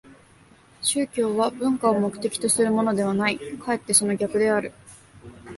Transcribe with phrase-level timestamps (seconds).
[0.81, 4.71] 宗教は文化を目的とするものではない、かえってその逆である。